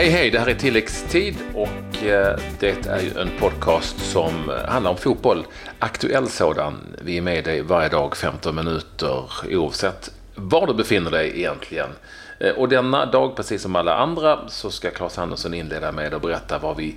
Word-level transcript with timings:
Hej 0.00 0.08
hej, 0.08 0.30
det 0.30 0.38
här 0.38 0.46
är 0.46 0.54
tilläggstid 0.54 1.34
och 1.54 2.04
eh, 2.04 2.38
det 2.60 2.86
är 2.86 3.00
ju 3.00 3.20
en 3.20 3.30
podcast 3.40 4.12
som 4.12 4.50
eh, 4.50 4.70
handlar 4.70 4.90
om 4.90 4.96
fotboll. 4.96 5.44
Aktuell 5.78 6.28
sådan. 6.28 6.96
Vi 7.02 7.16
är 7.16 7.22
med 7.22 7.44
dig 7.44 7.62
varje 7.62 7.88
dag 7.88 8.16
15 8.16 8.54
minuter 8.56 9.24
oavsett 9.50 10.10
var 10.34 10.66
du 10.66 10.74
befinner 10.74 11.10
dig 11.10 11.38
egentligen. 11.38 11.88
Eh, 12.38 12.50
och 12.50 12.68
denna 12.68 13.06
dag, 13.06 13.36
precis 13.36 13.62
som 13.62 13.76
alla 13.76 13.94
andra, 13.94 14.38
så 14.48 14.70
ska 14.70 14.90
Claes 14.90 15.18
Andersson 15.18 15.54
inleda 15.54 15.92
med 15.92 16.14
att 16.14 16.22
berätta 16.22 16.58
vad 16.58 16.76
vi 16.76 16.96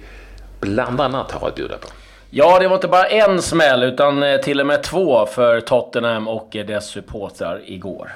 bland 0.60 1.02
annat 1.02 1.32
har 1.32 1.48
att 1.48 1.56
bjuda 1.56 1.78
på. 1.78 1.88
Ja, 2.30 2.60
det 2.60 2.68
var 2.68 2.76
inte 2.76 2.88
bara 2.88 3.06
en 3.06 3.42
smäll 3.42 3.84
utan 3.84 4.24
till 4.44 4.60
och 4.60 4.68
med 4.68 4.84
två 4.84 5.26
för 5.26 5.62
Tottenham 5.62 6.28
och 6.28 6.50
dess 6.52 6.90
supportrar 6.90 7.62
igår. 7.66 8.12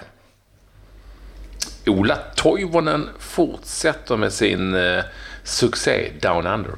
Ola 1.90 2.18
Toivonen 2.36 3.10
fortsätter 3.20 4.18
med 4.18 4.34
sin 4.34 4.76
eh, 4.76 5.04
succé 5.44 6.12
Down 6.22 6.48
Under. 6.48 6.72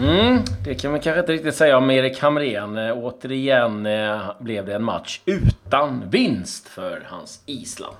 Mm, 0.00 0.38
det 0.64 0.74
kan 0.74 0.90
man 0.90 1.00
kanske 1.00 1.20
inte 1.20 1.32
riktigt 1.32 1.54
säga 1.54 1.76
om 1.76 1.90
Erik 1.90 2.20
Hamrén. 2.20 2.78
Eh, 2.78 2.92
återigen 2.96 3.86
eh, 3.86 4.20
blev 4.38 4.66
det 4.66 4.74
en 4.74 4.84
match 4.84 5.20
utan 5.24 6.10
vinst 6.10 6.68
för 6.68 7.06
hans 7.06 7.40
Island. 7.46 7.96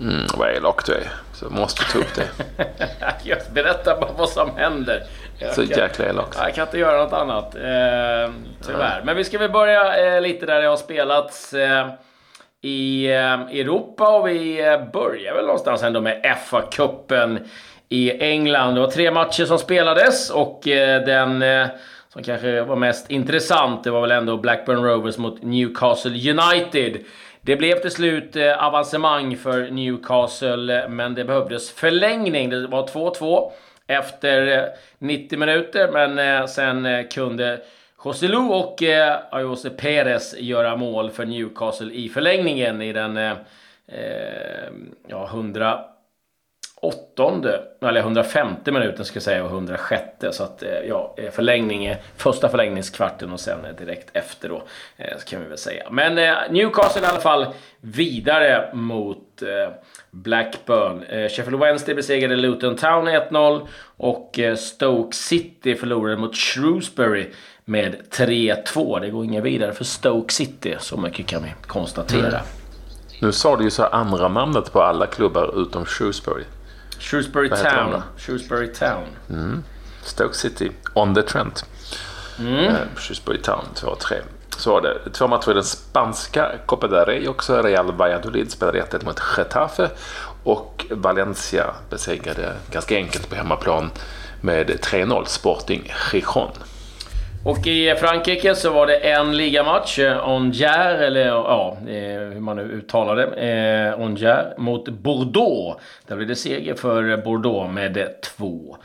Mm, 0.00 0.26
vad 0.34 0.50
elak 0.50 0.86
du 0.86 0.92
är. 0.92 1.08
Så 1.32 1.50
måste 1.50 1.92
ta 1.92 1.98
upp 1.98 2.14
det. 2.14 2.28
jag 3.22 3.38
berättar 3.52 4.00
bara 4.00 4.12
vad 4.12 4.28
som 4.28 4.56
händer. 4.56 5.02
Jag 5.38 5.54
så 5.54 5.66
kan, 5.66 5.78
jäkla 5.78 6.04
elakt. 6.04 6.38
Jag 6.42 6.54
kan 6.54 6.66
inte 6.66 6.78
göra 6.78 7.04
något 7.04 7.12
annat. 7.12 7.54
Eh, 7.54 8.32
tyvärr. 8.66 9.02
Men 9.04 9.16
vi 9.16 9.24
ska 9.24 9.38
väl 9.38 9.50
börja 9.50 10.14
eh, 10.16 10.20
lite 10.20 10.46
där 10.46 10.62
det 10.62 10.68
har 10.68 10.76
spelats. 10.76 11.54
Eh, 11.54 11.88
Eh, 12.62 12.68
i 13.50 13.60
Europa 13.60 14.08
och 14.18 14.28
vi 14.28 14.66
eh, 14.66 14.90
börjar 14.92 15.34
väl 15.34 15.44
någonstans 15.44 15.82
ändå 15.82 16.00
med 16.00 16.36
FA-cupen 16.46 17.38
i 17.88 18.22
England. 18.22 18.74
Det 18.74 18.80
var 18.80 18.90
tre 18.90 19.10
matcher 19.10 19.44
som 19.44 19.58
spelades 19.58 20.30
och 20.30 20.68
eh, 20.68 21.04
den 21.04 21.44
som 22.08 22.22
kanske 22.22 22.62
var 22.62 22.76
mest 22.76 23.10
intressant, 23.10 23.84
det 23.84 23.90
var 23.90 24.00
väl 24.00 24.10
ändå 24.10 24.36
Blackburn 24.36 24.84
Rovers 24.84 25.18
mot 25.18 25.42
Newcastle 25.42 26.30
United. 26.30 27.04
Det 27.40 27.56
blev 27.56 27.74
till 27.74 27.90
slut 27.90 28.36
avancemang 28.58 29.36
för 29.36 29.70
Newcastle, 29.70 30.88
men 30.88 31.14
det 31.14 31.24
behövdes 31.24 31.70
förlängning. 31.70 32.50
Det 32.50 32.66
var 32.66 32.86
2-2 32.86 33.50
efter 33.86 34.64
90 34.98 35.38
minuter, 35.38 35.90
men 35.92 36.48
sen 36.48 37.08
kunde 37.08 37.60
Joselu 38.04 38.36
och 38.36 38.82
eh, 38.82 39.18
Ayose 39.30 39.70
Perez 39.70 40.34
göra 40.38 40.76
mål 40.76 41.10
för 41.10 41.26
Newcastle 41.26 41.92
i 41.92 42.08
förlängningen 42.08 42.82
i 42.82 42.92
den 42.92 43.16
eh, 43.16 43.36
eh 43.86 44.70
ja, 45.06 45.26
100 45.26 45.84
108 46.82 47.88
eller 47.88 48.00
105 48.00 48.48
minuten 48.64 49.04
ska 49.04 49.16
jag 49.16 49.22
säga 49.22 49.44
och 49.44 49.50
106 49.50 50.02
så 50.30 50.42
att 50.42 50.62
eh, 50.62 50.68
ja, 50.88 51.14
eh, 51.16 51.30
förlängning, 51.30 51.94
första 52.16 52.48
förlängningskvarten 52.48 53.32
och 53.32 53.40
sen 53.40 53.58
direkt 53.78 54.10
efter 54.12 54.48
då 54.48 54.62
eh, 54.96 55.18
kan 55.26 55.40
vi 55.40 55.48
väl 55.48 55.58
säga. 55.58 55.90
Men 55.90 56.14
Newcastle 56.50 57.02
i 57.02 57.06
alla 57.06 57.20
fall 57.20 57.46
vidare 57.80 58.70
mot 58.74 59.42
Blackburn. 60.10 61.28
Sheffield 61.28 61.58
Wednesday 61.58 61.94
besegrade 61.94 62.36
Luton 62.36 62.76
Town 62.76 63.08
1-0 63.08 63.66
och 63.96 64.38
Stoke 64.56 65.16
City 65.16 65.74
förlorade 65.74 66.16
mot 66.16 66.36
Shrewsbury 66.36 67.26
med 67.64 67.96
3-2. 68.10 69.00
Det 69.00 69.10
går 69.10 69.24
inga 69.24 69.40
vidare 69.40 69.72
för 69.72 69.84
Stoke 69.84 70.34
City, 70.34 70.76
så 70.78 70.96
mycket 70.96 71.26
kan 71.26 71.42
vi 71.42 71.54
konstatera. 71.66 72.28
Mm. 72.28 72.42
Nu 73.20 73.32
sa 73.32 73.56
du 73.56 73.64
ju 73.64 73.70
så 73.70 73.84
andra 73.84 74.28
namnet 74.28 74.72
på 74.72 74.82
alla 74.82 75.06
klubbar 75.06 75.62
utom 75.62 75.86
Shrewsbury. 75.86 76.44
Shrewsbury 76.98 77.48
Town. 77.48 78.02
Shrewsbury 78.16 78.68
Town. 78.68 79.04
Mm. 79.30 79.62
Stoke 80.02 80.34
City, 80.34 80.70
on 80.94 81.14
the 81.14 81.22
Trent. 81.22 81.64
Mm. 82.38 82.68
Uh, 82.68 82.96
Shrewsbury 82.96 83.38
Town 83.38 83.64
2-3. 83.74 84.14
Så 84.56 84.72
var 84.72 84.80
det. 84.80 85.10
Två 85.12 85.28
matcher 85.28 85.50
i 85.50 85.54
den 85.54 85.64
spanska 85.64 86.52
Copa 86.66 86.88
del 86.88 87.04
Rey 87.04 87.28
också. 87.28 87.62
Real 87.62 87.92
Valladolid 87.92 88.50
spelade 88.50 88.82
1-1 88.82 89.04
mot 89.04 89.20
Getafe. 89.36 89.90
Och 90.42 90.86
Valencia 90.90 91.74
besegrade 91.90 92.54
ganska 92.70 92.96
enkelt 92.96 93.28
på 93.28 93.34
hemmaplan 93.34 93.90
med 94.40 94.70
3-0 94.70 95.24
Sporting 95.24 95.92
Gijon. 96.12 96.50
Och 97.44 97.66
i 97.66 97.94
Frankrike 97.94 98.54
så 98.54 98.72
var 98.72 98.86
det 98.86 98.96
en 98.96 99.36
ligamatch, 99.36 99.98
eh, 99.98 100.28
Angers, 100.28 101.00
eller 101.00 101.26
ja, 101.26 101.76
eh, 101.80 101.94
hur 102.32 102.40
man 102.40 102.56
nu 102.56 102.62
uttalar 102.62 103.16
det, 103.16 103.26
eh, 103.26 104.04
Angers 104.04 104.58
mot 104.58 104.88
Bordeaux. 104.88 105.80
Där 106.06 106.16
blev 106.16 106.28
det 106.28 106.36
seger 106.36 106.74
för 106.74 107.16
Bordeaux 107.16 107.74
med 107.74 107.96
eh, 107.96 108.06
2 108.36 108.76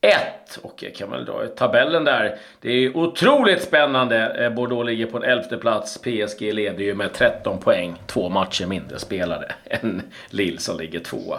1. 0.00 0.58
Och 0.62 0.82
jag 0.82 0.94
kan 0.94 1.10
väl 1.10 1.24
dra 1.24 1.46
tabellen 1.46 2.04
där. 2.04 2.36
Det 2.60 2.70
är 2.72 2.96
otroligt 2.96 3.62
spännande. 3.62 4.52
Bordeaux 4.56 4.86
ligger 4.86 5.06
på 5.06 5.16
en 5.16 5.24
elfte 5.24 5.56
plats. 5.56 5.98
PSG 5.98 6.52
leder 6.54 6.84
ju 6.84 6.94
med 6.94 7.12
13 7.12 7.58
poäng. 7.58 8.02
Två 8.06 8.28
matcher 8.28 8.66
mindre 8.66 8.98
spelade 8.98 9.52
än 9.64 10.02
Lille 10.30 10.58
som 10.58 10.78
ligger 10.78 11.00
tvåa. 11.00 11.38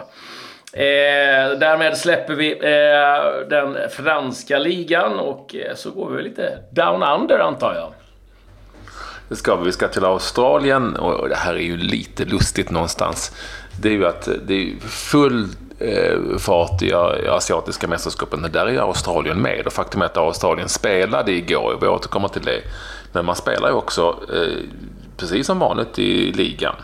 Eh, 0.76 1.58
därmed 1.58 1.96
släpper 1.96 2.34
vi 2.34 2.52
eh, 2.52 3.48
den 3.48 3.76
franska 3.90 4.58
ligan 4.58 5.18
och 5.18 5.54
eh, 5.54 5.74
så 5.74 5.90
går 5.90 6.10
vi 6.10 6.22
lite 6.22 6.58
down 6.70 7.02
under 7.02 7.38
antar 7.38 7.74
jag. 7.74 7.92
Det 9.28 9.36
ska 9.36 9.56
vi. 9.56 9.64
Vi 9.64 9.72
ska 9.72 9.88
till 9.88 10.04
Australien 10.04 10.96
och 10.96 11.28
det 11.28 11.34
här 11.34 11.54
är 11.54 11.58
ju 11.58 11.76
lite 11.76 12.24
lustigt 12.24 12.70
någonstans. 12.70 13.36
Det 13.82 13.88
är 13.88 13.92
ju 13.92 14.06
att 14.06 14.28
eh, 14.28 14.34
det 14.46 14.54
är 14.54 14.80
full 14.80 15.48
eh, 15.78 16.38
fart 16.38 16.82
i, 16.82 16.92
eh, 16.92 17.24
i 17.24 17.28
asiatiska 17.28 17.88
mästerskapen. 17.88 18.48
Där 18.52 18.66
är 18.66 18.78
Australien 18.78 19.42
med 19.42 19.66
och 19.66 19.72
faktum 19.72 20.02
är 20.02 20.06
att 20.06 20.16
Australien 20.16 20.68
spelade 20.68 21.32
igår. 21.32 21.78
Vi 21.80 21.86
återkommer 21.86 22.28
till 22.28 22.42
det. 22.42 22.60
Men 23.12 23.24
man 23.24 23.36
spelar 23.36 23.68
ju 23.68 23.74
också 23.74 24.16
eh, 24.34 24.58
precis 25.16 25.46
som 25.46 25.58
vanligt 25.58 25.98
i 25.98 26.32
ligan. 26.32 26.74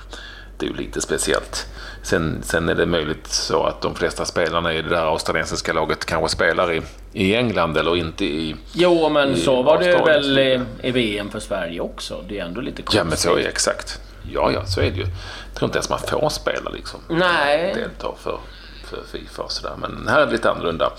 Det 0.60 0.66
är 0.66 0.70
ju 0.70 0.76
lite 0.76 1.00
speciellt. 1.00 1.66
Sen, 2.02 2.42
sen 2.42 2.68
är 2.68 2.74
det 2.74 2.86
möjligt 2.86 3.26
så 3.26 3.64
att 3.64 3.82
de 3.82 3.94
flesta 3.94 4.24
spelarna 4.24 4.74
i 4.74 4.82
det 4.82 4.88
där 4.88 5.04
australiensiska 5.06 5.72
laget 5.72 6.04
kanske 6.04 6.28
spelar 6.28 6.72
i, 6.72 6.82
i 7.12 7.34
England 7.34 7.76
eller 7.76 7.96
inte 7.96 8.24
i 8.24 8.56
Jo, 8.72 9.08
men 9.08 9.32
i 9.32 9.36
så 9.36 9.62
var 9.62 9.78
det 9.78 10.02
väl 10.06 10.38
i, 10.38 10.60
i, 10.82 10.90
VM 10.90 11.30
för 11.30 11.40
Sverige 11.40 11.80
också. 11.80 12.24
Det 12.28 12.38
är 12.38 12.44
ändå 12.44 12.60
lite 12.60 12.82
konstigt. 12.82 12.98
Ja, 12.98 13.04
men 13.04 13.16
så 13.16 13.36
är 13.36 13.42
det 13.42 13.48
exakt. 13.48 14.00
Ja, 14.32 14.50
ja, 14.52 14.66
så 14.66 14.80
är 14.80 14.90
det 14.90 14.96
ju. 14.96 15.06
Jag 15.46 15.54
tror 15.54 15.68
inte 15.68 15.78
ens 15.78 15.90
man 15.90 15.98
får 15.98 16.28
spela 16.28 16.70
liksom. 16.70 17.00
Nej. 17.08 17.74
Delta 17.74 18.14
för, 18.18 18.38
för 18.84 18.98
Fifa 19.12 19.42
och 19.42 19.52
sådär. 19.52 19.74
Men 19.78 20.08
här 20.08 20.20
är 20.20 20.26
det 20.26 20.32
lite 20.32 20.50
annorlunda. 20.50 20.92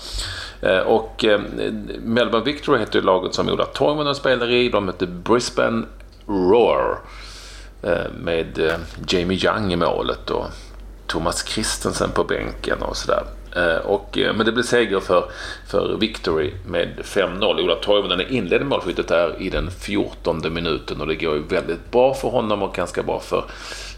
Eh, 0.60 0.78
och 0.78 1.24
eh, 1.24 1.40
Melbourne 2.02 2.44
Victory 2.44 2.78
heter 2.78 2.98
ju 2.98 3.04
laget 3.04 3.34
som 3.34 3.48
Ola 3.48 3.64
Toivonen 3.64 4.14
spelar 4.14 4.50
i. 4.50 4.68
De 4.68 4.88
heter 4.88 5.06
Brisbane 5.06 5.86
Roar. 6.26 6.98
Eh, 7.82 8.12
med 8.20 8.58
eh, 8.58 8.78
Jamie 9.08 9.38
Young 9.44 9.72
i 9.72 9.76
målet 9.76 10.30
och 10.30 10.46
Thomas 11.06 11.46
Christensen 11.46 12.10
på 12.10 12.24
bänken 12.24 12.82
och 12.82 12.96
sådär. 12.96 13.22
Eh, 13.56 13.86
och, 13.86 14.18
men 14.34 14.46
det 14.46 14.52
blev 14.52 14.62
seger 14.62 15.00
för, 15.00 15.24
för 15.66 15.96
Victory 15.96 16.52
med 16.66 16.88
5-0. 17.02 17.60
Ola 17.60 17.74
Toivonen 17.74 18.20
inledde 18.20 18.64
målskyttet 18.64 19.08
där 19.08 19.42
i 19.42 19.50
den 19.50 19.70
14 19.70 20.54
minuten 20.54 21.00
och 21.00 21.06
det 21.06 21.14
går 21.14 21.34
ju 21.34 21.42
väldigt 21.42 21.90
bra 21.90 22.14
för 22.14 22.28
honom 22.28 22.62
och 22.62 22.74
ganska 22.74 23.02
bra 23.02 23.20
för, 23.20 23.44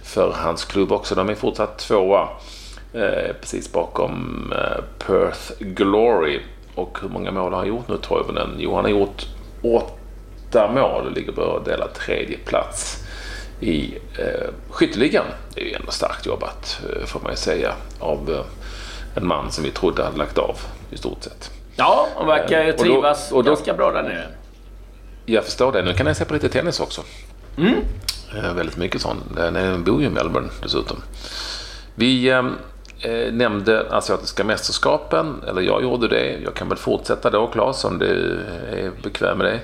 för 0.04 0.32
hans 0.36 0.64
klubb 0.64 0.92
också. 0.92 1.14
De 1.14 1.28
är 1.28 1.34
fortsatt 1.34 1.78
tvåa 1.78 2.28
eh, 2.92 3.34
precis 3.40 3.72
bakom 3.72 4.52
eh, 4.56 4.84
Perth 5.06 5.52
Glory. 5.58 6.40
Och 6.74 6.98
hur 7.02 7.08
många 7.08 7.30
mål 7.30 7.52
har 7.52 7.58
han 7.58 7.68
gjort 7.68 7.88
nu 7.88 7.96
Toivonen? 7.96 8.56
Jo, 8.58 8.74
han 8.74 8.84
har 8.84 8.90
gjort 8.90 9.26
åtta 9.62 10.72
mål 10.72 11.06
och 11.06 11.12
ligger 11.12 11.32
på 11.32 11.62
delad 11.64 11.94
tredje 11.94 12.38
plats 12.38 13.03
i 13.64 13.98
eh, 14.18 14.50
skytteligan. 14.70 15.24
Det 15.54 15.60
är 15.60 15.64
ju 15.64 15.72
ändå 15.72 15.90
starkt 15.90 16.26
jobbat 16.26 16.80
eh, 16.88 17.06
får 17.06 17.20
man 17.20 17.32
ju 17.32 17.36
säga 17.36 17.72
av 17.98 18.30
eh, 18.30 19.20
en 19.20 19.26
man 19.26 19.52
som 19.52 19.64
vi 19.64 19.70
trodde 19.70 20.04
hade 20.04 20.16
lagt 20.16 20.38
av 20.38 20.56
i 20.90 20.96
stort 20.96 21.22
sett. 21.22 21.50
Ja, 21.76 22.08
han 22.16 22.26
verkar 22.26 22.64
ju 22.64 22.72
trivas 22.72 23.32
och 23.32 23.44
då, 23.44 23.50
och 23.50 23.56
ganska 23.56 23.74
bra 23.74 23.92
där 23.92 24.02
nere. 24.02 24.26
Jag 25.26 25.44
förstår 25.44 25.72
det. 25.72 25.82
Nu 25.82 25.94
kan 25.94 26.06
jag 26.06 26.16
se 26.16 26.24
på 26.24 26.34
lite 26.34 26.48
tennis 26.48 26.80
också. 26.80 27.02
Mm. 27.58 27.74
Eh, 28.36 28.54
väldigt 28.54 28.76
mycket 28.76 29.00
sånt. 29.00 29.24
Han 29.36 29.84
bor 29.84 30.00
ju 30.00 30.06
i 30.06 30.10
Melbourne 30.10 30.48
dessutom. 30.62 31.02
Vi 31.94 32.28
eh, 32.28 32.46
eh, 33.00 33.32
nämnde 33.32 33.86
Asiatiska 33.90 34.44
mästerskapen, 34.44 35.42
eller 35.48 35.62
jag 35.62 35.82
gjorde 35.82 36.08
det. 36.08 36.38
Jag 36.44 36.54
kan 36.54 36.68
väl 36.68 36.78
fortsätta 36.78 37.30
då, 37.30 37.46
Claes, 37.46 37.84
om 37.84 37.98
du 37.98 38.38
är 38.72 38.90
bekväm 39.02 39.38
med 39.38 39.46
det. 39.46 39.60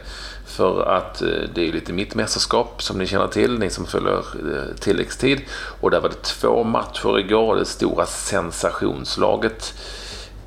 För 0.50 0.82
att 0.82 1.22
eh, 1.22 1.28
det 1.54 1.68
är 1.68 1.72
lite 1.72 1.92
mitt 1.92 2.14
mästerskap 2.14 2.82
som 2.82 2.98
ni 2.98 3.06
känner 3.06 3.26
till, 3.26 3.58
ni 3.58 3.70
som 3.70 3.86
följer 3.86 4.18
eh, 4.18 4.74
tilläggstid. 4.80 5.40
Och 5.80 5.90
där 5.90 6.00
var 6.00 6.08
det 6.08 6.22
två 6.22 6.64
matcher 6.64 7.18
igår, 7.18 7.56
det 7.56 7.64
stora 7.64 8.06
sensationslaget 8.06 9.74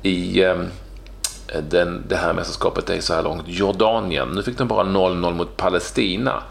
i 0.02 0.42
eh, 0.42 0.56
den, 1.70 2.02
det 2.08 2.16
här 2.16 2.32
mästerskapet 2.32 2.90
är 2.90 3.00
så 3.00 3.14
här 3.14 3.22
långt 3.22 3.42
Jordanien. 3.46 4.28
Nu 4.28 4.42
fick 4.42 4.58
de 4.58 4.68
bara 4.68 4.84
0-0 4.84 5.34
mot 5.34 5.56
Palestina. 5.56 6.42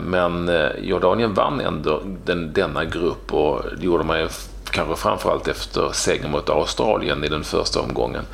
Men 0.00 0.50
Jordanien 0.82 1.34
vann 1.34 1.60
ändå 1.60 2.02
den, 2.24 2.52
denna 2.52 2.84
grupp 2.84 3.34
och 3.34 3.62
det 3.78 3.84
gjorde 3.84 4.04
man 4.04 4.20
ju 4.20 4.28
kanske 4.70 4.96
framförallt 4.96 5.48
efter 5.48 5.90
segern 5.92 6.30
mot 6.30 6.50
Australien 6.50 7.24
i 7.24 7.28
den 7.28 7.44
första 7.44 7.80
omgången. 7.80 8.24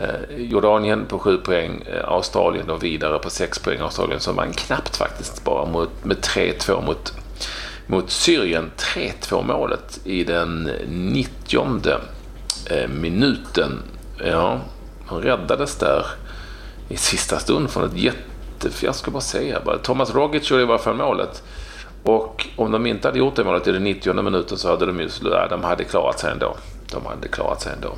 Eh, 0.00 0.36
Jordanien 0.36 1.06
på 1.06 1.18
7 1.18 1.36
poäng, 1.36 1.82
eh, 1.86 2.08
Australien 2.08 2.66
då 2.66 2.76
vidare 2.76 3.18
på 3.18 3.30
6 3.30 3.58
poäng. 3.58 3.80
Australien 3.80 4.20
som 4.20 4.36
vann 4.36 4.52
knappt 4.52 4.96
faktiskt 4.96 5.44
bara 5.44 5.66
mot, 5.66 6.04
med 6.04 6.16
3-2 6.20 6.86
mot, 6.86 7.12
mot 7.86 8.10
Syrien. 8.10 8.70
3-2 8.76 9.42
målet 9.42 10.00
i 10.04 10.24
den 10.24 10.70
90 10.88 12.00
eh, 12.66 12.88
minuten. 12.88 13.82
Ja, 14.24 14.60
hon 15.06 15.22
räddades 15.22 15.76
där 15.76 16.06
i 16.88 16.96
sista 16.96 17.38
stund 17.38 17.70
från 17.70 17.84
ett 17.84 17.96
jätte... 17.96 18.68
Jag 18.80 18.94
ska 18.94 19.10
bara 19.10 19.20
säga 19.20 19.60
bara. 19.64 19.78
Thomas 19.78 20.14
Rogic 20.14 20.50
gjorde 20.50 20.62
i 20.62 20.66
alla 20.66 20.78
fall 20.78 20.96
målet. 20.96 21.42
Och 22.02 22.46
om 22.56 22.72
de 22.72 22.86
inte 22.86 23.08
hade 23.08 23.18
gjort 23.18 23.36
det 23.36 23.44
målet 23.44 23.66
i 23.66 23.72
den 23.72 23.84
90 23.84 24.22
minuten 24.22 24.58
så 24.58 24.68
hade 24.68 24.86
de 24.86 25.00
ju... 25.00 25.08
De 25.50 25.64
hade 25.64 25.84
klarat 25.84 26.18
sig 26.18 26.32
ändå. 26.32 26.56
De 26.92 27.06
hade 27.06 27.28
klarat 27.28 27.62
sig 27.62 27.72
ändå. 27.72 27.94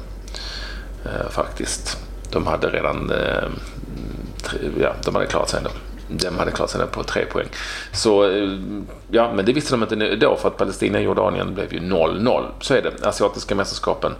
Eh, 1.04 1.30
faktiskt. 1.30 1.98
De 2.32 2.46
hade 2.46 2.70
redan... 2.70 3.10
Eh, 3.10 3.48
tre, 4.42 4.58
ja, 4.80 4.92
de 5.04 5.14
hade 5.14 5.26
klarat 5.26 5.48
sig 5.48 5.58
ändå. 5.58 5.70
De 6.08 6.38
hade 6.38 6.50
klarat 6.50 6.70
sig 6.70 6.80
ändå 6.80 6.92
på 6.92 7.02
tre 7.02 7.24
poäng. 7.24 7.48
Så 7.92 8.30
eh, 8.30 8.58
ja, 9.10 9.32
men 9.32 9.44
det 9.44 9.52
visste 9.52 9.72
de 9.76 9.82
inte 9.82 10.16
då 10.16 10.36
för 10.36 10.48
att 10.48 10.56
Palestina 10.56 10.98
och 10.98 11.04
Jordanien 11.04 11.54
blev 11.54 11.72
ju 11.72 11.80
0-0. 11.80 12.44
Så 12.60 12.74
är 12.74 12.82
det. 12.82 13.06
Asiatiska 13.06 13.54
mästerskapen 13.54 14.14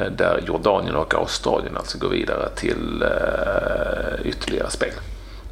eh, 0.00 0.06
där 0.06 0.42
Jordanien 0.46 0.96
och 0.96 1.14
Australien 1.14 1.76
alltså 1.76 1.98
går 1.98 2.08
vidare 2.08 2.48
till 2.56 3.02
eh, 3.02 4.26
ytterligare 4.26 4.70
spel. 4.70 4.92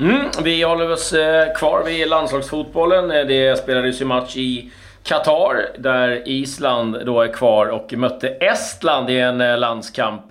Mm, 0.01 0.27
vi 0.43 0.63
håller 0.63 0.91
oss 0.91 1.13
eh, 1.13 1.55
kvar 1.55 1.85
vid 1.85 2.09
landslagsfotbollen. 2.09 3.11
Eh, 3.11 3.27
det 3.27 3.59
spelades 3.59 4.01
ju 4.01 4.05
match 4.05 4.37
i 4.37 4.71
Qatar 5.03 5.71
där 5.79 6.29
Island 6.29 6.97
då 7.07 7.23
är 7.23 7.33
kvar 7.33 7.67
och 7.67 7.93
mötte 7.93 8.29
Estland 8.29 9.11
i 9.11 9.19
en 9.19 9.41
eh, 9.41 9.59
landskamp. 9.59 10.23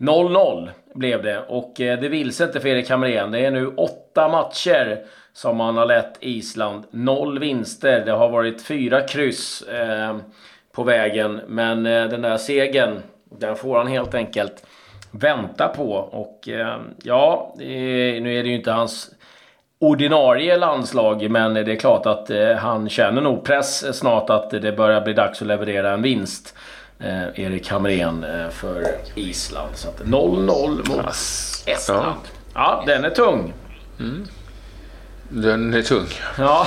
0-0 0.00 0.70
blev 0.94 1.22
det 1.22 1.38
och 1.48 1.80
eh, 1.80 2.00
det 2.00 2.08
vill 2.08 2.32
sig 2.32 2.46
inte 2.46 2.60
för 2.60 2.68
Erik 2.68 2.90
Hamrén. 2.90 3.30
Det 3.30 3.46
är 3.46 3.50
nu 3.50 3.66
åtta 3.66 4.28
matcher 4.28 4.98
som 5.32 5.60
han 5.60 5.76
har 5.76 5.86
lett 5.86 6.16
Island. 6.20 6.84
Noll 6.90 7.38
vinster. 7.38 8.04
Det 8.04 8.12
har 8.12 8.28
varit 8.28 8.62
fyra 8.62 9.00
kryss 9.00 9.62
eh, 9.62 10.16
på 10.72 10.82
vägen. 10.82 11.40
Men 11.46 11.86
eh, 11.86 12.04
den 12.04 12.22
där 12.22 12.36
segern, 12.36 13.02
den 13.38 13.56
får 13.56 13.78
han 13.78 13.86
helt 13.86 14.14
enkelt 14.14 14.66
vänta 15.10 15.68
på. 15.68 15.92
Och 15.92 16.48
eh, 16.48 16.76
ja, 17.02 17.54
eh, 17.58 18.22
nu 18.22 18.38
är 18.38 18.42
det 18.42 18.48
ju 18.48 18.54
inte 18.54 18.72
hans 18.72 19.10
ordinarie 19.78 20.56
landslag. 20.56 21.30
Men 21.30 21.54
det 21.54 21.72
är 21.72 21.76
klart 21.76 22.06
att 22.06 22.30
eh, 22.30 22.52
han 22.52 22.88
känner 22.88 23.20
nog 23.20 23.44
press 23.44 23.98
snart 23.98 24.30
att 24.30 24.50
det 24.50 24.76
börjar 24.76 25.00
bli 25.00 25.12
dags 25.12 25.42
att 25.42 25.48
leverera 25.48 25.92
en 25.92 26.02
vinst 26.02 26.54
eh, 27.00 27.44
Erik 27.44 27.68
Hamrén 27.68 28.24
eh, 28.24 28.48
för 28.48 28.86
Island. 29.14 29.76
Så 29.76 29.88
0-0 30.04 30.88
mot 30.88 31.06
Estland. 31.66 32.20
Ja. 32.54 32.82
ja, 32.84 32.84
den 32.86 33.04
är 33.04 33.10
tung. 33.10 33.52
Mm. 34.00 34.26
Den 35.28 35.74
är 35.74 35.82
tung. 35.82 36.06
Ja. 36.38 36.66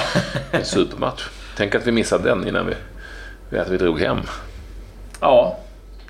en 0.52 0.66
supermatch. 0.66 1.28
Tänk 1.58 1.76
att 1.76 1.88
vi 1.88 1.92
missade 1.92 2.30
den 2.30 2.48
innan 2.48 2.72
vi, 3.50 3.58
att 3.58 3.70
vi 3.70 3.78
drog 3.78 4.00
hem. 4.00 4.18
Ja, 5.22 5.58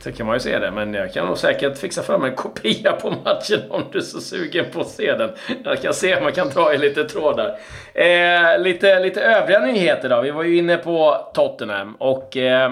så 0.04 0.12
kan 0.12 0.26
man 0.26 0.36
ju 0.36 0.40
se 0.40 0.60
det. 0.60 0.72
Men 0.72 0.94
jag 0.94 1.14
kan 1.14 1.26
nog 1.28 1.38
säkert 1.38 1.78
fixa 1.78 2.04
fram 2.04 2.24
en 2.24 2.36
kopia 2.36 2.92
på 2.92 3.10
matchen 3.10 3.60
om 3.70 3.84
du 3.92 3.98
är 3.98 4.02
så 4.02 4.22
sugen 4.22 4.66
på 4.74 4.82
att 4.82 4.88
se 4.88 5.14
den. 5.14 5.32
Jag 5.64 5.82
kan 5.82 5.94
se 5.94 6.16
om 6.16 6.24
man 6.24 6.32
kan 6.32 6.50
dra 6.50 6.74
i 6.74 6.78
lite 6.78 7.04
trådar. 7.04 7.58
Eh, 7.94 8.60
lite, 8.60 9.00
lite 9.00 9.22
övriga 9.22 9.60
nyheter 9.60 10.10
då. 10.10 10.22
Vi 10.22 10.32
var 10.32 10.44
ju 10.44 10.58
inne 10.58 10.78
på 10.78 11.28
Tottenham 11.34 11.96
och 11.96 12.38
eh, 12.38 12.72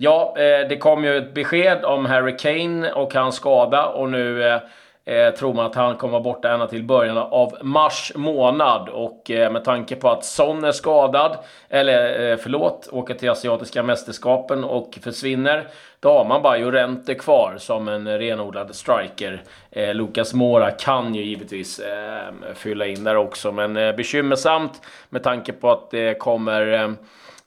Ja, 0.00 0.34
eh, 0.36 0.68
det 0.68 0.76
kom 0.76 1.04
ju 1.04 1.16
ett 1.16 1.34
besked 1.34 1.84
om 1.84 2.06
Harry 2.06 2.36
Kane 2.36 2.92
och 2.92 3.14
hans 3.14 3.34
skada 3.34 3.86
och 3.86 4.10
nu 4.10 4.42
eh, 4.42 4.60
eh, 5.04 5.34
tror 5.34 5.54
man 5.54 5.66
att 5.66 5.74
han 5.74 5.96
kommer 5.96 6.12
vara 6.12 6.22
borta 6.22 6.52
ända 6.52 6.66
till 6.66 6.84
början 6.84 7.18
av 7.18 7.58
mars 7.62 8.12
månad. 8.14 8.88
Och 8.88 9.30
eh, 9.30 9.52
med 9.52 9.64
tanke 9.64 9.96
på 9.96 10.10
att 10.10 10.24
Son 10.24 10.64
är 10.64 10.72
skadad, 10.72 11.36
eller 11.68 12.36
förlåt, 12.36 12.88
åker 12.92 13.14
till 13.14 13.30
Asiatiska 13.30 13.82
mästerskapen 13.82 14.64
och 14.64 14.98
försvinner. 15.02 15.68
Då 16.00 16.08
har 16.12 16.24
man 16.24 16.42
bara 16.42 16.58
Jorente 16.58 17.14
kvar 17.14 17.54
som 17.58 17.88
en 17.88 18.18
renodlad 18.18 18.74
striker. 18.74 19.42
Eh, 19.70 19.94
Lucas 19.94 20.34
Mora 20.34 20.70
kan 20.70 21.14
ju 21.14 21.22
givetvis 21.22 21.78
eh, 21.78 22.32
fylla 22.54 22.86
in 22.86 23.04
där 23.04 23.16
också, 23.16 23.52
men 23.52 23.76
eh, 23.76 23.96
bekymmersamt 23.96 24.82
med 25.08 25.22
tanke 25.22 25.52
på 25.52 25.70
att 25.70 25.90
det 25.90 26.18
kommer 26.18 26.94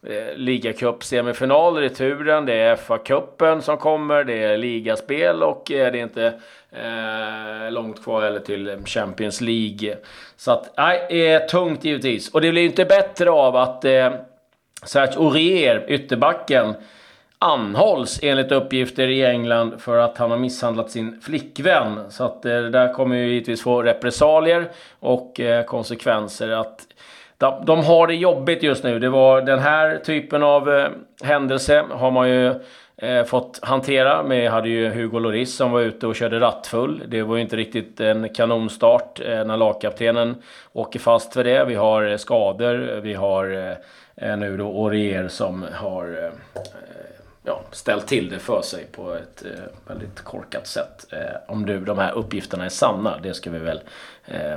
eh, 0.07 0.35
ligacup-semifinaler 0.35 1.81
i 1.81 1.89
turen. 1.89 2.45
Det 2.45 2.53
är 2.53 2.75
FA-cupen 2.75 3.61
som 3.61 3.77
kommer, 3.77 4.23
det 4.23 4.43
är 4.43 4.57
ligaspel 4.57 5.43
och 5.43 5.71
eh, 5.71 5.91
det 5.91 5.99
är 5.99 6.03
inte 6.03 6.33
eh, 6.71 7.71
långt 7.71 8.03
kvar 8.03 8.21
heller 8.21 8.39
till 8.39 8.77
Champions 8.85 9.41
League. 9.41 9.97
Så 10.35 10.51
att, 10.51 10.73
nej, 10.77 11.31
eh, 11.31 11.45
tungt 11.45 11.85
givetvis. 11.85 12.29
Och 12.29 12.41
det 12.41 12.51
blir 12.51 12.61
ju 12.61 12.67
inte 12.67 12.85
bättre 12.85 13.31
av 13.31 13.55
att 13.55 13.85
eh, 13.85 14.13
Serge 14.83 15.17
Aurier, 15.17 15.85
ytterbacken, 15.87 16.73
anhålls 17.39 18.19
enligt 18.23 18.51
uppgifter 18.51 19.07
i 19.07 19.25
England 19.25 19.81
för 19.81 19.97
att 19.97 20.17
han 20.17 20.31
har 20.31 20.37
misshandlat 20.37 20.91
sin 20.91 21.21
flickvän. 21.21 22.11
Så 22.11 22.23
att 22.23 22.45
eh, 22.45 22.51
det 22.51 22.69
där 22.69 22.93
kommer 22.93 23.15
ju 23.15 23.27
givetvis 23.27 23.61
få 23.61 23.83
repressalier 23.83 24.71
och 24.99 25.39
eh, 25.39 25.65
konsekvenser. 25.65 26.49
Att 26.49 26.87
de, 27.41 27.65
de 27.65 27.83
har 27.83 28.07
det 28.07 28.15
jobbigt 28.15 28.63
just 28.63 28.83
nu. 28.83 28.99
Det 28.99 29.09
var 29.09 29.41
den 29.41 29.59
här 29.59 29.97
typen 29.97 30.43
av 30.43 30.69
eh, 30.73 30.89
händelse 31.23 31.85
har 31.91 32.11
man 32.11 32.29
ju 32.29 32.53
eh, 32.97 33.23
fått 33.23 33.59
hantera. 33.61 34.23
Vi 34.23 34.47
hade 34.47 34.69
ju 34.69 34.89
Hugo 34.89 35.19
Lloris 35.19 35.55
som 35.55 35.71
var 35.71 35.81
ute 35.81 36.07
och 36.07 36.15
körde 36.15 36.39
rattfull. 36.39 37.03
Det 37.07 37.21
var 37.23 37.35
ju 37.35 37.41
inte 37.41 37.55
riktigt 37.55 37.99
en 37.99 38.29
kanonstart 38.29 39.19
eh, 39.19 39.45
när 39.45 39.57
lagkaptenen 39.57 40.35
åker 40.73 40.99
fast 40.99 41.33
för 41.33 41.43
det. 41.43 41.65
Vi 41.65 41.75
har 41.75 42.03
eh, 42.03 42.17
skador. 42.17 42.99
Vi 43.01 43.13
har 43.13 43.51
eh, 43.51 44.29
eh 44.29 44.37
nu 44.37 44.57
då 44.57 44.67
Orier 44.67 45.27
som 45.27 45.65
har 45.73 46.23
eh, 46.23 46.31
ja, 47.43 47.61
ställt 47.71 48.07
till 48.07 48.29
det 48.29 48.39
för 48.39 48.61
sig 48.61 48.85
på 48.91 49.13
ett 49.13 49.45
eh, 49.45 49.63
väldigt 49.87 50.21
korkat 50.21 50.67
sätt. 50.67 51.05
Eh, 51.11 51.19
om 51.47 51.61
nu 51.61 51.79
de 51.79 51.97
här 51.97 52.11
uppgifterna 52.11 52.65
är 52.65 52.69
sanna, 52.69 53.17
det 53.23 53.33
ska 53.33 53.49
vi 53.49 53.59
väl 53.59 53.79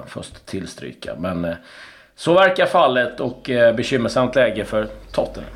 först 0.06 0.46
tillstryka. 0.46 1.14
Men 1.18 1.56
så 2.16 2.34
verkar 2.34 2.66
fallet 2.66 3.20
och 3.20 3.50
eh, 3.50 3.74
bekymmersamt 3.74 4.34
läge 4.34 4.64
för 4.64 4.88
Tottenham. 5.12 5.50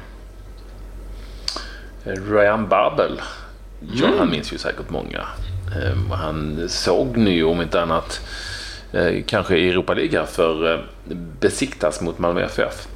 Ryan 2.05 2.69
Babel. 2.69 3.21
Ja, 3.81 4.07
mm. 4.07 4.19
han 4.19 4.31
minns 4.31 4.53
ju 4.53 4.59
säkert 4.59 4.91
många. 4.91 5.27
Eh, 5.77 6.17
han 6.17 6.69
såg 6.69 7.17
nu 7.17 7.45
om 7.45 7.63
inte 7.63 7.83
annat 7.83 8.21
eh, 8.93 9.23
kanske 9.27 9.57
i 9.57 9.69
Europa 9.69 9.95
League 9.95 10.27
för 10.27 10.75
eh, 10.75 10.81
besiktas 11.41 12.01
mot 12.01 12.19
Malmö 12.19 12.43
FF. 12.43 12.89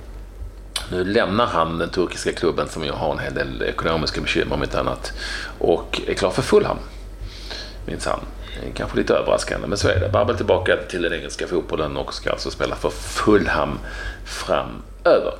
Nu 0.90 1.04
lämnar 1.04 1.46
han 1.46 1.78
den 1.78 1.90
turkiska 1.90 2.32
klubben 2.32 2.68
som 2.68 2.84
ju 2.84 2.92
har 2.92 3.12
en 3.12 3.18
hel 3.18 3.34
del 3.34 3.62
ekonomiska 3.62 4.20
bekymmer 4.20 4.54
om 4.54 4.62
inte 4.62 4.80
annat 4.80 5.12
och 5.58 6.00
är 6.06 6.14
klar 6.14 6.30
för 6.30 6.42
Fulham. 6.42 6.78
Minns 7.86 8.06
han. 8.06 8.20
Kanske 8.74 8.96
lite 8.96 9.14
överraskande, 9.14 9.66
men 9.66 9.78
så 9.78 9.88
är 9.88 10.00
det. 10.00 10.08
Babbel 10.08 10.36
tillbaka 10.36 10.76
till 10.88 11.02
den 11.02 11.12
engelska 11.12 11.46
fotbollen 11.46 11.96
och 11.96 12.14
ska 12.14 12.30
alltså 12.30 12.50
spela 12.50 12.76
för 12.76 12.90
Fulham 12.90 13.78
framöver. 14.24 15.34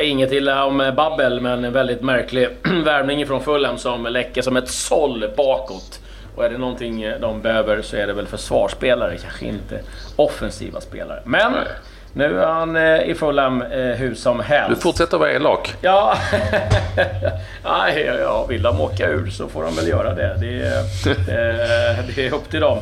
Inget 0.00 0.32
illa 0.32 0.64
om 0.64 0.92
Babbel, 0.96 1.40
men 1.40 1.64
en 1.64 1.72
väldigt 1.72 2.02
märklig 2.02 2.48
värvning 2.84 3.26
från 3.26 3.40
Fulham 3.40 3.78
som 3.78 4.06
läcker 4.06 4.42
som 4.42 4.56
ett 4.56 4.68
såll 4.68 5.24
bakåt. 5.36 6.00
Och 6.36 6.44
är 6.44 6.50
det 6.50 6.58
någonting 6.58 7.12
de 7.20 7.42
behöver 7.42 7.82
så 7.82 7.96
är 7.96 8.06
det 8.06 8.12
väl 8.12 8.26
försvarsspelare, 8.26 9.16
kanske 9.22 9.46
inte 9.46 9.80
offensiva 10.16 10.80
spelare. 10.80 11.22
Men 11.24 11.52
Nej. 11.52 11.62
Nu 12.16 12.40
är 12.40 12.46
han 12.46 12.76
eh, 12.76 13.10
i 13.10 13.14
Fulham 13.14 13.62
eh, 13.62 13.78
hur 13.78 14.14
som 14.14 14.40
helst. 14.40 14.76
Du 14.76 14.82
fortsätter 14.82 15.18
vara 15.18 15.32
elak. 15.32 15.74
Ja, 15.80 16.14
Nej, 17.64 18.10
ja, 18.20 18.46
vill 18.48 18.62
de 18.62 18.80
åka 18.80 19.08
ur 19.08 19.30
så 19.30 19.48
får 19.48 19.64
de 19.64 19.76
väl 19.76 19.88
göra 19.88 20.14
det. 20.14 20.36
Det 20.40 20.62
är, 20.62 20.78
eh, 21.08 22.04
det 22.16 22.26
är 22.26 22.34
upp 22.34 22.50
till 22.50 22.60
dem. 22.60 22.78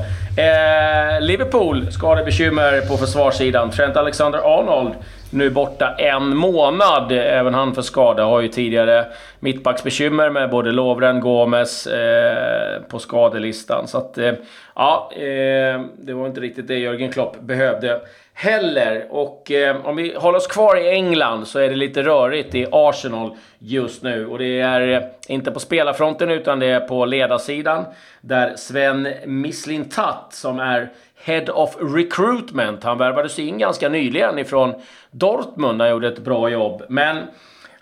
Liverpool 1.21 1.93
skadebekymmer 1.93 2.81
på 2.81 2.97
försvarssidan. 2.97 3.71
Trent 3.71 3.97
Alexander-Arnold 3.97 4.95
nu 5.33 5.51
borta 5.51 5.95
en 5.99 6.37
månad. 6.37 7.13
Även 7.13 7.55
han 7.55 7.75
för 7.75 7.83
skada. 7.83 8.25
Har 8.25 8.41
ju 8.41 8.49
tidigare 8.49 9.07
mittbacksbekymmer 9.41 10.31
med 10.31 10.51
både 10.51 10.73
Lovren, 10.73 11.21
Gomes 11.21 11.87
eh, 11.87 12.83
på 12.83 12.99
skadelistan. 12.99 13.89
Så 13.89 13.99
att, 13.99 14.19
eh, 14.19 14.33
ja, 14.75 15.11
eh, 15.15 15.81
det 15.99 16.13
var 16.13 16.27
inte 16.27 16.41
riktigt 16.41 16.69
det 16.69 16.79
Jörgen 16.79 17.13
Klopp 17.13 17.41
behövde 17.41 18.01
heller. 18.35 19.07
Och 19.11 19.51
eh, 19.51 19.87
om 19.87 19.97
vi 19.97 20.15
håller 20.15 20.39
oss 20.39 20.47
kvar 20.47 20.77
i 20.77 20.89
England 20.89 21.49
så 21.49 21.59
är 21.59 21.69
det 21.69 21.77
lite 21.77 22.03
rörigt 22.03 22.55
i 22.55 22.67
Arsenal 22.73 23.37
just 23.59 24.03
nu. 24.03 24.27
Och 24.27 24.39
det 24.39 24.61
är 24.61 24.89
eh, 24.89 25.03
inte 25.29 25.51
på 25.51 25.61
spelarfronten 25.61 26.31
utan 26.31 26.59
det 26.59 26.67
är 26.67 26.81
på 26.81 27.05
ledarsidan. 27.05 27.85
Där 28.21 28.57
Sven 28.57 29.09
Mislintat 29.27 30.27
som 30.31 30.59
är 30.59 30.91
Head 31.25 31.45
of 31.53 31.77
Recruitment. 31.81 32.85
Han 32.85 32.99
värvades 32.99 33.39
in 33.39 33.59
ganska 33.59 33.89
nyligen 33.89 34.39
ifrån 34.39 34.75
Dortmund. 35.11 35.81
Han 35.81 35.91
gjorde 35.91 36.09
ett 36.09 36.25
bra 36.25 36.49
jobb. 36.49 36.83
Men 36.89 37.17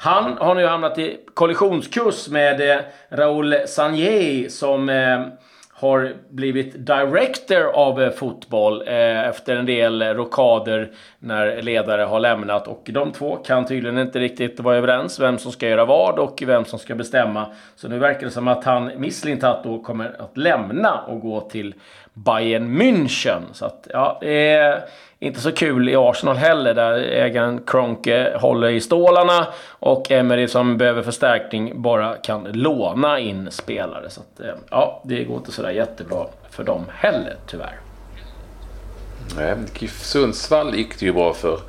Han 0.03 0.39
har 0.39 0.55
nu 0.55 0.67
hamnat 0.67 0.99
i 0.99 1.21
kollisionskurs 1.35 2.29
med 2.29 2.71
eh, 2.71 2.81
Raoul 3.09 3.55
Sanjei 3.67 4.51
som 4.51 4.89
eh, 4.89 5.21
har 5.81 6.15
blivit 6.31 6.87
director 6.87 7.63
av 7.63 8.03
eh, 8.03 8.11
fotboll 8.11 8.83
eh, 8.89 9.29
efter 9.29 9.57
en 9.57 9.67
del 9.67 10.03
rockader 10.03 10.91
när 11.19 11.63
ledare 11.63 12.03
har 12.03 12.21
lämnat. 12.21 12.69
Och 12.69 12.83
de 12.93 13.13
två 13.13 13.37
kan 13.37 13.67
tydligen 13.67 13.99
inte 13.99 14.19
riktigt 14.19 14.61
vara 14.61 14.77
överens 14.77 15.21
vem 15.21 15.39
som 15.39 15.53
ska 15.53 15.69
göra 15.69 15.85
vad 15.85 16.19
och 16.19 16.43
vem 16.47 16.65
som 16.65 16.79
ska 16.79 16.95
bestämma. 16.95 17.47
Så 17.77 17.89
nu 17.89 17.99
verkar 17.99 18.27
det 18.27 18.31
som 18.31 18.49
att 18.49 18.65
han, 18.65 18.91
Mislintat, 18.97 19.65
då 19.65 19.83
kommer 19.83 20.21
att 20.21 20.37
lämna 20.37 21.01
och 21.01 21.21
gå 21.21 21.41
till 21.41 21.75
Bayern 22.15 22.83
München. 22.83 23.43
Så 23.53 23.65
att, 23.65 23.87
ja, 23.93 24.19
det 24.21 24.53
är 24.53 24.85
inte 25.19 25.41
så 25.41 25.53
kul 25.53 25.89
i 25.89 25.97
Arsenal 25.97 26.37
heller, 26.37 26.75
där 26.75 26.93
ägaren 26.99 27.61
Kronke 27.67 28.37
håller 28.41 28.69
i 28.69 28.81
stålarna 28.81 29.47
och 29.69 30.11
Emery 30.11 30.49
som 30.49 30.79
behöver 30.79 31.03
förstärkning 31.03 31.83
bara 31.83 32.17
kan 32.17 32.45
låna 32.45 33.19
in 33.19 33.51
spelare. 33.51 34.11
Så 34.11 34.21
att, 34.21 34.41
eh, 34.41 34.55
ja, 34.71 35.03
det 35.05 35.25
går 35.25 35.37
inte 35.37 35.53
sådär 35.53 35.71
jättebra 35.71 36.27
för 36.51 36.65
dem 36.65 36.85
heller, 36.93 37.37
tyvärr. 37.47 37.81
Nej, 39.37 39.55
GIF 39.79 40.03
Sundsvall 40.03 40.75
gick 40.75 41.01
det 41.01 41.07
ju 41.07 41.13
bra 41.13 41.35
för 41.35 41.61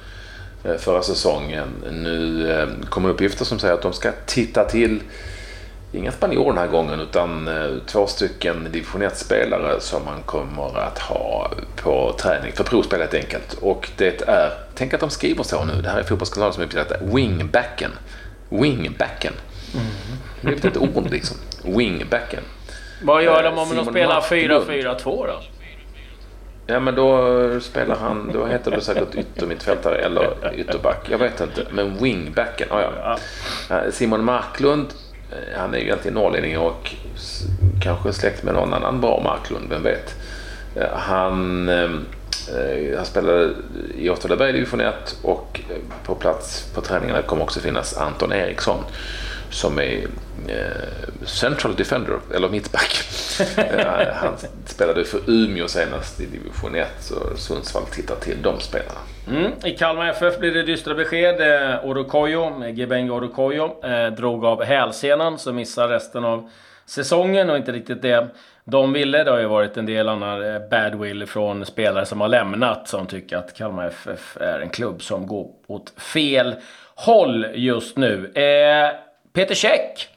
eh, 0.63 0.75
förra 0.75 1.01
säsongen. 1.01 1.67
Nu 1.91 2.51
eh, 2.51 2.67
kommer 2.89 3.09
uppgifter 3.09 3.45
som 3.45 3.59
säger 3.59 3.73
att 3.73 3.81
de 3.81 3.93
ska 3.93 4.11
titta 4.25 4.63
till 4.63 5.01
inga 5.91 6.11
spanjorer 6.11 6.47
den 6.47 6.57
här 6.57 6.67
gången 6.67 6.99
utan 6.99 7.47
eh, 7.47 7.77
två 7.85 8.07
stycken 8.07 8.67
division 8.71 9.03
1-spelare 9.03 9.79
som 9.79 10.05
man 10.05 10.21
kommer 10.25 10.79
att 10.79 10.99
ha 10.99 11.51
på 11.75 12.15
träning 12.19 12.51
för 12.53 12.63
provspel 12.63 12.99
helt 12.99 13.13
enkelt. 13.13 13.53
Och 13.53 13.89
det 13.97 14.21
är, 14.27 14.51
tänk 14.75 14.93
att 14.93 14.99
de 14.99 15.09
skriver 15.09 15.43
så 15.43 15.65
nu, 15.65 15.81
det 15.81 15.89
här 15.89 15.99
är 15.99 16.03
fotbollskanalen 16.03 16.53
som 16.53 16.63
uppsatt, 16.63 16.91
wingbacken. 17.01 17.91
Wingbacken. 18.49 19.33
Mm. 19.73 20.57
Det 20.59 20.65
är 20.65 20.69
ett 20.69 20.77
ord 20.77 21.11
liksom. 21.11 21.37
Wingbacken. 21.63 22.43
Vad 23.03 23.23
gör 23.23 23.43
de 23.43 23.57
om 23.57 23.75
de 23.75 23.85
spelar 23.85 24.21
4-4-2 24.21 25.03
då? 25.03 25.41
Ja 26.67 26.79
men 26.79 26.95
då 26.95 27.59
spelar 27.59 27.95
han, 27.95 28.31
då 28.33 28.45
heter 28.45 28.71
det 28.71 28.81
säkert 28.81 29.15
yttermittfältare 29.15 29.97
eller 29.97 30.53
ytterback. 30.55 31.09
Jag 31.09 31.17
vet 31.17 31.41
inte. 31.41 31.67
Men 31.71 31.97
wingbacken, 31.97 32.67
oh 32.71 32.81
ja. 32.81 33.17
Simon 33.91 34.23
Marklund 34.23 34.87
Eh, 34.87 35.10
Eh, 35.31 35.59
han 35.59 35.73
är 35.73 35.77
ju 35.77 35.83
egentligen 35.83 36.15
norrlänning 36.15 36.57
och 36.57 36.95
kanske 37.81 38.13
släkt 38.13 38.43
med 38.43 38.53
någon 38.53 38.73
annan 38.73 39.01
bra 39.01 39.21
Marklund, 39.23 39.69
vem 39.69 39.83
vet. 39.83 40.15
Eh, 40.75 40.97
han, 40.97 41.69
eh, 41.69 41.83
eh 41.83 42.97
han 42.97 43.05
spelade 43.05 43.53
i 43.97 44.09
Åtvidaberg 44.09 44.51
division 44.51 44.81
1 44.81 45.17
och 45.21 45.61
på 46.03 46.15
plats 46.15 46.71
på 46.75 46.81
träningarna 46.81 47.21
kommer 47.21 47.43
också 47.43 47.59
finnas 47.59 47.97
Anton 47.97 48.33
Eriksson 48.33 48.83
som 49.51 49.79
är 49.79 50.07
eh, 50.47 51.25
central 51.25 51.75
defender, 51.75 52.19
eller 52.35 52.49
mittback. 52.49 53.03
han 54.13 54.33
spelade 54.65 55.05
för 55.05 55.19
Umeå 55.27 55.67
senast 55.67 56.21
i 56.21 56.25
division 56.25 56.75
1, 56.75 56.87
så 56.99 57.15
Sundsvall 57.37 57.85
tittar 57.85 58.15
till 58.15 58.41
de 58.41 58.59
spelarna. 58.59 58.99
Mm. 59.29 59.51
I 59.63 59.71
Kalmar 59.71 60.09
FF 60.09 60.39
blir 60.39 60.51
det 60.51 60.63
dystra 60.63 60.93
besked. 60.93 61.41
Eh, 61.41 61.85
Orokoyo, 61.85 62.65
Gebenga 62.67 63.13
Orokoyo, 63.13 63.85
eh, 63.85 64.13
drog 64.13 64.45
av 64.45 64.63
hälsenan 64.63 65.39
så 65.39 65.53
missar 65.53 65.87
resten 65.87 66.25
av 66.25 66.49
säsongen 66.85 67.49
och 67.49 67.57
inte 67.57 67.71
riktigt 67.71 68.01
det 68.01 68.27
de 68.63 68.93
ville. 68.93 69.23
Det 69.23 69.31
har 69.31 69.39
ju 69.39 69.47
varit 69.47 69.77
en 69.77 69.85
del 69.85 70.09
annan 70.09 70.41
badwill 70.71 71.25
från 71.25 71.65
spelare 71.65 72.05
som 72.05 72.21
har 72.21 72.27
lämnat 72.27 72.87
som 72.87 73.07
tycker 73.07 73.37
att 73.37 73.57
Kalmar 73.57 73.87
FF 73.87 74.37
är 74.37 74.59
en 74.59 74.69
klubb 74.69 75.01
som 75.01 75.27
går 75.27 75.47
åt 75.67 75.89
fel 75.89 76.55
håll 76.95 77.47
just 77.53 77.97
nu. 77.97 78.31
Eh, 78.35 79.10
Peter 79.33 79.55
Käck 79.55 80.07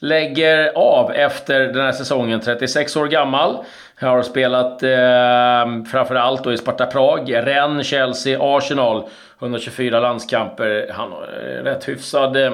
lägger 0.00 0.72
av 0.74 1.12
efter 1.12 1.60
den 1.60 1.84
här 1.84 1.92
säsongen, 1.92 2.40
36 2.40 2.96
år 2.96 3.06
gammal. 3.06 3.64
Har 4.00 4.22
spelat 4.22 4.82
eh, 4.82 5.90
framförallt 5.90 6.44
då 6.44 6.52
i 6.52 6.56
Sparta 6.56 6.86
Prag, 6.86 7.34
Rennes, 7.34 7.86
Chelsea, 7.86 8.38
Arsenal. 8.40 9.08
124 9.40 10.00
landskamper. 10.00 10.90
Han 10.92 11.12
har 11.12 11.22
eh, 11.22 11.64
rätt 11.64 11.88
hyfsad 11.88 12.36
eh, 12.36 12.52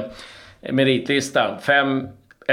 meritlista. 0.71 1.59
Fem 1.61 2.09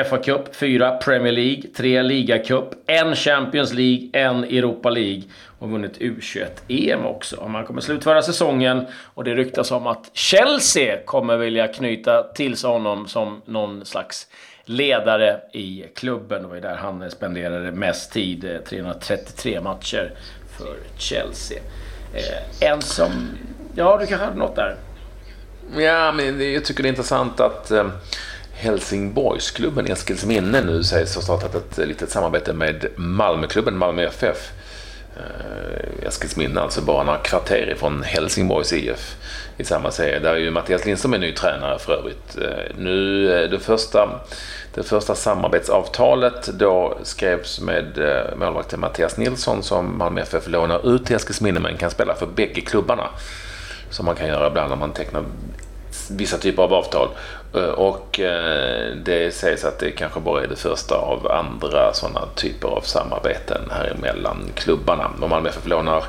FA 0.09 0.17
Cup, 0.17 0.55
fyra 0.55 0.97
Premier 0.97 1.33
League, 1.33 1.61
tre 1.75 2.01
Ligacup, 2.01 2.73
en 2.87 3.15
Champions 3.15 3.73
League, 3.73 4.09
en 4.13 4.43
Europa 4.43 4.89
League 4.89 5.23
och 5.59 5.69
vunnit 5.69 5.97
U21-EM 5.99 7.05
också. 7.05 7.47
Man 7.47 7.65
kommer 7.65 7.81
slutföra 7.81 8.21
säsongen 8.21 8.85
och 9.13 9.23
det 9.23 9.35
ryktas 9.35 9.71
om 9.71 9.87
att 9.87 10.09
Chelsea 10.13 10.97
kommer 11.05 11.37
vilja 11.37 11.67
knyta 11.67 12.23
till 12.23 12.57
sig 12.57 12.69
honom 12.69 13.07
som 13.07 13.41
någon 13.45 13.85
slags 13.85 14.27
ledare 14.65 15.39
i 15.51 15.85
klubben. 15.95 16.41
Det 16.41 16.47
var 16.47 16.55
där 16.55 16.75
han 16.75 17.11
spenderade 17.11 17.71
mest 17.71 18.13
tid, 18.13 18.45
eh, 18.45 18.57
333 18.57 19.61
matcher 19.61 20.11
för 20.57 20.75
Chelsea. 20.97 21.59
Eh, 22.13 22.69
en 22.69 22.81
som... 22.81 23.11
Ja, 23.75 23.97
du 23.97 24.07
kanske 24.07 24.25
hade 24.25 24.37
något 24.37 24.55
där? 24.55 24.75
Ja, 25.77 26.11
men 26.11 26.53
jag 26.53 26.65
tycker 26.65 26.83
det 26.83 26.87
är 26.87 26.91
intressant 26.91 27.39
att 27.39 27.71
eh, 27.71 27.87
Helsingborgsklubben 28.63 29.87
Eskilsminne 29.87 30.61
nu 30.61 30.83
sägs 30.83 31.15
ha 31.15 31.21
startat 31.21 31.55
ett 31.55 31.87
litet 31.87 32.09
samarbete 32.09 32.53
med 32.53 32.85
Malmöklubben 32.95 33.77
Malmö 33.77 34.03
FF. 34.03 34.51
Eh, 35.17 36.07
Eskilsminne, 36.07 36.61
alltså 36.61 36.81
bara 36.81 37.03
några 37.03 37.19
kvarter 37.19 37.69
ifrån 37.75 38.03
Helsingborgs 38.03 38.73
IF 38.73 39.15
i 39.57 39.63
samma 39.63 39.91
serie. 39.91 40.19
Där 40.19 40.33
är 40.33 40.37
ju 40.37 40.51
Mattias 40.51 40.85
Lindström 40.85 41.13
är 41.13 41.17
ny 41.17 41.31
tränare 41.31 41.79
för 41.79 41.93
övrigt. 41.93 42.37
Eh, 42.37 42.75
nu, 42.77 43.27
eh, 43.33 43.49
det 43.49 43.59
första, 43.59 44.19
det 44.73 44.83
första 44.83 45.15
samarbetsavtalet 45.15 46.47
då 46.47 46.97
skrevs 47.03 47.59
med 47.59 47.85
målvakten 48.37 48.79
Mattias 48.79 49.17
Nilsson 49.17 49.63
som 49.63 49.97
Malmö 49.97 50.21
FF 50.21 50.47
lånar 50.47 50.95
ut 50.95 51.05
till 51.05 51.15
Eskilsminne 51.15 51.59
men 51.59 51.77
kan 51.77 51.91
spela 51.91 52.15
för 52.15 52.25
bägge 52.25 52.61
klubbarna. 52.61 53.09
Som 53.89 54.05
man 54.05 54.15
kan 54.15 54.27
göra 54.27 54.47
ibland 54.47 54.69
när 54.69 54.77
man 54.77 54.91
tecknar 54.91 55.23
vissa 56.11 56.37
typer 56.37 56.63
av 56.63 56.73
avtal. 56.73 57.07
Eh, 57.55 57.69
och 57.69 58.19
eh, 58.19 58.95
det 59.05 59.33
sägs 59.33 59.65
att 59.65 59.79
det 59.79 59.91
kanske 59.91 60.19
bara 60.19 60.43
är 60.43 60.47
det 60.47 60.55
första 60.55 60.95
av 60.95 61.31
andra 61.31 61.93
sådana 61.93 62.21
typer 62.35 62.67
av 62.67 62.81
samarbeten 62.81 63.61
här 63.71 63.95
mellan 64.01 64.37
klubbarna. 64.55 65.11
Och 65.21 65.29
Malmö 65.29 65.49
FF 65.49 65.67
lånar, 65.67 66.03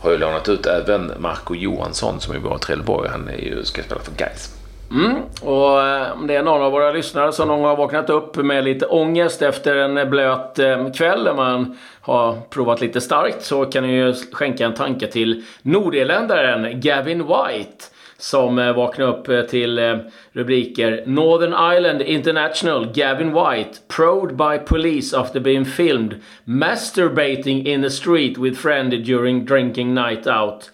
har 0.00 0.10
ju 0.10 0.18
lånat 0.18 0.48
ut 0.48 0.66
även 0.66 1.12
Marco 1.18 1.54
Johansson 1.54 2.20
som 2.20 2.34
är 2.34 2.56
i 2.56 2.58
Trelleborg. 2.58 3.08
Han 3.08 3.28
är 3.28 3.38
ju, 3.38 3.64
ska 3.64 3.82
spela 3.82 4.00
för 4.00 4.12
Gais. 4.12 4.54
Mm. 4.90 5.16
Och 5.42 5.82
eh, 5.82 6.12
om 6.12 6.26
det 6.26 6.34
är 6.34 6.42
någon 6.42 6.62
av 6.62 6.72
våra 6.72 6.90
lyssnare 6.90 7.32
som 7.32 7.48
någon 7.48 7.58
gång 7.58 7.68
har 7.68 7.76
vaknat 7.76 8.10
upp 8.10 8.36
med 8.36 8.64
lite 8.64 8.86
ångest 8.86 9.42
efter 9.42 9.76
en 9.76 10.10
blöt 10.10 10.60
kväll 10.96 11.24
där 11.24 11.34
man 11.34 11.78
har 12.00 12.36
provat 12.50 12.80
lite 12.80 13.00
starkt 13.00 13.44
så 13.44 13.64
kan 13.64 13.86
ni 13.86 13.92
ju 13.92 14.14
skänka 14.32 14.66
en 14.66 14.74
tanke 14.74 15.06
till 15.06 15.44
nordirländaren 15.62 16.80
Gavin 16.80 17.18
White 17.18 17.84
som 18.22 18.58
eh, 18.58 18.72
vaknade 18.72 19.12
upp 19.12 19.28
eh, 19.28 19.42
till 19.42 19.78
eh, 19.78 19.96
rubriker 20.32 21.02
Northern 21.06 21.52
Ireland 21.52 22.02
International 22.02 22.92
Gavin 22.94 23.34
White 23.34 23.78
Proed 23.88 24.36
by 24.36 24.58
police 24.66 25.16
after 25.16 25.40
being 25.40 25.64
filmed 25.64 26.20
masturbating 26.44 27.66
in 27.66 27.82
the 27.82 27.90
street 27.90 28.38
with 28.38 28.60
friend 28.60 28.90
during 28.90 29.44
drinking 29.44 29.94
night 29.94 30.26
out. 30.26 30.70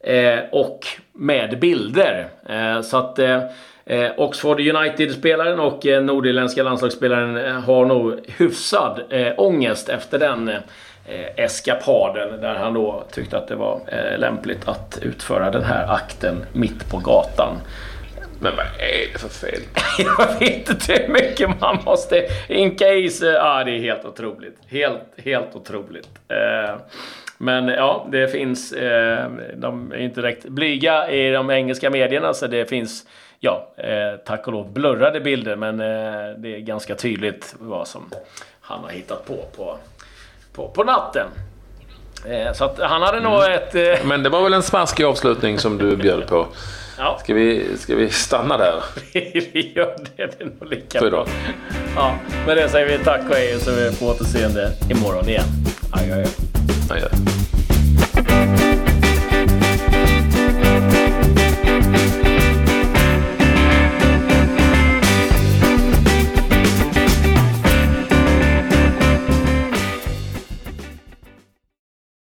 Eh, 0.00 0.38
och 0.52 0.86
med 1.12 1.58
bilder. 1.60 2.28
Eh, 2.48 2.80
så 2.80 2.96
att 2.96 3.18
eh, 3.18 3.42
Oxford 4.16 4.60
United-spelaren 4.60 5.60
och 5.60 5.86
nordirländska 6.02 6.62
landslagsspelaren 6.62 7.62
har 7.62 7.86
nog 7.86 8.14
hyfsad 8.26 9.00
eh, 9.10 9.32
ångest 9.36 9.88
efter 9.88 10.18
den 10.18 10.50
eh, 11.06 11.44
eskapaden 11.44 12.40
där 12.40 12.54
han 12.54 12.74
då 12.74 13.04
tyckte 13.10 13.38
att 13.38 13.48
det 13.48 13.56
var 13.56 13.80
eh, 13.86 14.18
lämpligt 14.18 14.68
att 14.68 14.98
utföra 15.02 15.50
den 15.50 15.64
här 15.64 15.92
akten 15.94 16.44
mitt 16.52 16.90
på 16.90 16.98
gatan. 16.98 17.60
Men 18.40 18.56
vad 18.56 18.66
är 18.66 19.12
det 19.12 19.18
för 19.18 19.28
fel? 19.28 19.60
jag 19.98 20.38
vet 20.40 20.70
inte 20.70 20.92
hur 20.92 21.08
mycket 21.08 21.60
man 21.60 21.78
måste 21.84 22.26
inka 22.48 22.88
i 22.94 23.10
sig. 23.10 23.32
Ja, 23.32 23.64
det 23.64 23.70
är 23.70 23.80
helt 23.80 24.04
otroligt. 24.04 24.58
Helt, 24.68 25.02
helt 25.16 25.56
otroligt. 25.56 26.08
Eh, 26.28 26.76
men 27.38 27.68
ja, 27.68 28.06
det 28.12 28.28
finns... 28.28 28.72
Eh, 28.72 29.30
de 29.56 29.92
är 29.92 29.96
inte 29.96 30.20
direkt 30.20 30.48
blyga 30.48 31.10
i 31.10 31.30
de 31.30 31.50
engelska 31.50 31.90
medierna, 31.90 32.34
så 32.34 32.46
det 32.46 32.66
finns 32.66 33.06
ja, 33.40 33.72
eh, 33.76 34.16
tack 34.24 34.46
och 34.46 34.52
lov 34.52 34.72
blurrade 34.72 35.20
bilder, 35.20 35.56
men 35.56 35.80
eh, 35.80 36.38
det 36.38 36.54
är 36.54 36.60
ganska 36.60 36.94
tydligt 36.94 37.54
vad 37.58 37.88
som 37.88 38.10
han 38.60 38.84
har 38.84 38.90
hittat 38.90 39.26
på 39.26 39.36
på 39.56 39.78
på, 40.56 40.68
på 40.68 40.84
natten. 40.84 41.26
Eh, 42.24 42.52
så 42.52 42.64
att 42.64 42.78
han 42.78 43.02
hade 43.02 43.18
mm. 43.18 43.32
nog 43.32 43.44
ett... 43.44 43.74
Eh... 43.74 44.06
Men 44.06 44.22
det 44.22 44.28
var 44.28 44.42
väl 44.42 44.54
en 44.54 44.62
smaskig 44.62 45.04
avslutning 45.04 45.58
som 45.58 45.78
du 45.78 45.96
bjöd 46.02 46.26
på. 46.26 46.46
Ja. 46.98 47.18
Ska, 47.22 47.34
vi, 47.34 47.66
ska 47.78 47.96
vi 47.96 48.10
stanna 48.10 48.56
där? 48.56 48.82
vi 49.52 49.72
gör 49.76 49.96
det. 50.16 50.26
Det 50.38 50.40
är 50.40 50.44
nog 50.44 50.70
lika 50.70 50.98
För 50.98 51.06
idag. 51.06 51.28
Ja, 51.96 52.14
med 52.46 52.56
det 52.56 52.68
säger 52.68 52.98
vi 52.98 53.04
tack 53.04 53.20
och 53.30 53.34
hej 53.34 53.60
så 53.60 53.70
vi 53.70 53.96
på 53.96 54.06
återseende 54.06 54.72
imorgon 54.90 55.28
igen. 55.28 55.44
Adjö. 55.92 56.24
Adjö. 56.90 57.08